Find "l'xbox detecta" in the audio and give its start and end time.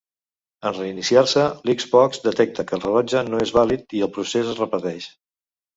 1.71-2.67